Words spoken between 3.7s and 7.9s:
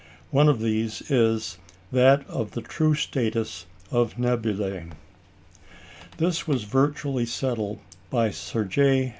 of nebulæ. This was virtually settled